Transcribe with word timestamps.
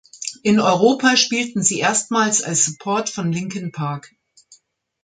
In 0.41 0.59
Europa 0.59 1.15
spielten 1.15 1.61
sie 1.61 1.77
erstmals 1.81 2.41
als 2.41 2.65
Support 2.65 3.11
von 3.11 3.31
Linkin 3.31 3.71
Park. 3.71 4.11